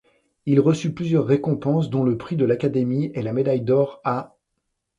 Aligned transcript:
Il 0.47 0.59
reçut 0.59 0.95
plusieurs 0.95 1.27
récompenses 1.27 1.91
dont 1.91 2.03
le 2.03 2.17
Prix 2.17 2.35
de 2.35 2.43
l'Académie 2.43 3.11
et 3.13 3.21
la 3.21 3.33
médaille 3.33 3.61
d'or 3.61 4.01
à. 4.03 4.35